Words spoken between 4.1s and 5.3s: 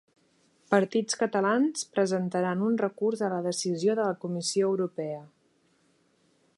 Comissió Europea